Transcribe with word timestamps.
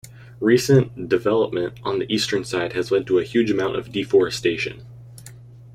Recent 0.39 1.09
'development' 1.09 1.77
on 1.83 1.99
the 1.99 2.11
eastern 2.11 2.43
side 2.43 2.73
has 2.73 2.89
led 2.89 3.05
to 3.05 3.19
a 3.19 3.23
huge 3.23 3.51
amount 3.51 3.75
of 3.75 3.91
deforestation. 3.91 4.83